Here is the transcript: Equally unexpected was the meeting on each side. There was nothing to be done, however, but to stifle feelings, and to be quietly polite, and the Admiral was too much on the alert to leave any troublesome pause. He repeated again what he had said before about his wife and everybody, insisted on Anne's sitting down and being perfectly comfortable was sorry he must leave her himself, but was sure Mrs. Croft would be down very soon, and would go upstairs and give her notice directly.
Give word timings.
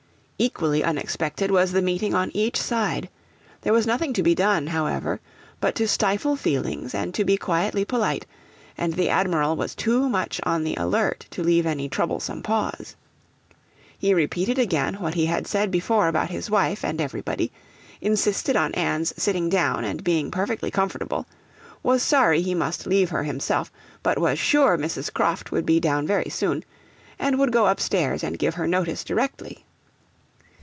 Equally 0.43 0.83
unexpected 0.83 1.51
was 1.51 1.71
the 1.71 1.83
meeting 1.83 2.15
on 2.15 2.31
each 2.35 2.59
side. 2.59 3.09
There 3.61 3.71
was 3.73 3.85
nothing 3.85 4.11
to 4.13 4.23
be 4.23 4.33
done, 4.33 4.65
however, 4.65 5.21
but 5.59 5.75
to 5.75 5.87
stifle 5.87 6.35
feelings, 6.35 6.95
and 6.95 7.13
to 7.13 7.23
be 7.23 7.37
quietly 7.37 7.85
polite, 7.85 8.25
and 8.75 8.93
the 8.93 9.07
Admiral 9.07 9.55
was 9.55 9.75
too 9.75 10.09
much 10.09 10.39
on 10.41 10.63
the 10.63 10.73
alert 10.77 11.27
to 11.29 11.43
leave 11.43 11.67
any 11.67 11.87
troublesome 11.87 12.41
pause. 12.41 12.95
He 13.95 14.15
repeated 14.15 14.57
again 14.57 14.95
what 14.95 15.13
he 15.13 15.27
had 15.27 15.45
said 15.45 15.69
before 15.69 16.07
about 16.07 16.31
his 16.31 16.49
wife 16.49 16.83
and 16.83 16.99
everybody, 16.99 17.51
insisted 18.01 18.55
on 18.55 18.73
Anne's 18.73 19.13
sitting 19.21 19.47
down 19.47 19.83
and 19.85 20.03
being 20.03 20.31
perfectly 20.31 20.71
comfortable 20.71 21.27
was 21.83 22.01
sorry 22.01 22.41
he 22.41 22.55
must 22.55 22.87
leave 22.87 23.11
her 23.11 23.21
himself, 23.25 23.71
but 24.01 24.17
was 24.17 24.39
sure 24.39 24.75
Mrs. 24.75 25.13
Croft 25.13 25.51
would 25.51 25.67
be 25.67 25.79
down 25.79 26.07
very 26.07 26.31
soon, 26.31 26.65
and 27.19 27.37
would 27.37 27.51
go 27.51 27.67
upstairs 27.67 28.23
and 28.23 28.39
give 28.39 28.55
her 28.55 28.65
notice 28.65 29.03
directly. 29.03 29.65